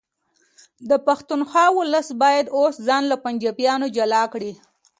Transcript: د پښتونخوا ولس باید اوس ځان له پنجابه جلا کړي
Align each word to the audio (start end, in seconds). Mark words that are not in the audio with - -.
د 0.89 0.91
پښتونخوا 1.07 1.65
ولس 1.77 2.07
باید 2.21 2.45
اوس 2.57 2.75
ځان 2.87 3.03
له 3.11 3.17
پنجابه 3.25 3.73
جلا 3.95 4.23
کړي 4.33 4.53